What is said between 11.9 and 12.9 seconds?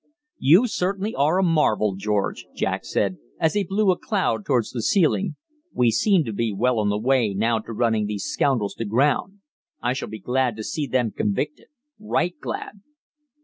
right glad."